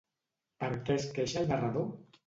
Per 0.63 0.69
què 0.89 0.97
es 1.03 1.07
queixa 1.19 1.45
el 1.47 1.57
narrador? 1.57 1.89